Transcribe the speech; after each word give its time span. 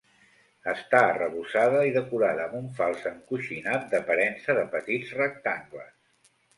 Està 0.71 1.01
arrebossada 1.09 1.83
i 1.91 1.93
decorada 1.99 2.47
amb 2.47 2.57
un 2.61 2.67
fals 2.81 3.05
encoixinat 3.13 3.87
d'aparença 3.95 4.61
de 4.63 4.69
petits 4.77 5.17
rectangles. 5.25 5.99